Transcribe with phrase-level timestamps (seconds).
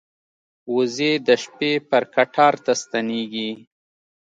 [0.75, 3.49] وزې د شپې پر کټار ته ستنېږي